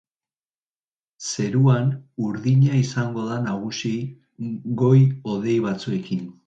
Zeruan 1.31 1.91
urdina 2.29 2.81
izango 2.81 3.29
da 3.29 3.39
nagusi, 3.47 3.95
goi-hodei 4.85 5.59
batzuekin. 5.71 6.31